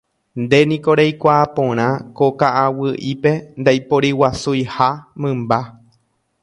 [0.43, 1.85] Nde niko reikuaa porã
[2.17, 4.89] ko ka'aguy'ípe ndaiporiguasuiha
[5.21, 5.61] mymba